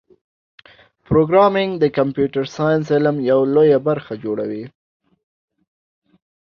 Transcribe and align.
پروګرامېنګ 1.07 1.71
د 1.79 1.85
کمپیوټر 1.97 2.45
ساینس 2.55 2.85
علم 2.95 3.15
لویه 3.55 3.79
برخه 3.87 4.13
جوړوي. 4.23 4.63